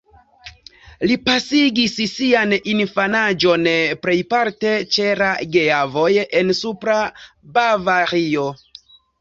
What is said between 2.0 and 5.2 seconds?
sian infanaĝon plejparte ĉe